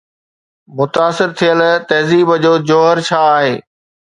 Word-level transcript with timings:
متاثر 0.77 1.29
ٿيل 1.41 1.59
تهذيب 1.91 2.29
جو 2.47 2.53
جوهر 2.71 2.97
ڇا 3.11 3.21
آهي؟ 3.37 3.55